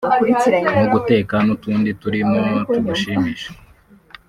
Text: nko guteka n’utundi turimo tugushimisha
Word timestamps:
nko 0.71 0.85
guteka 0.93 1.35
n’utundi 1.45 1.89
turimo 2.01 2.39
tugushimisha 2.73 3.49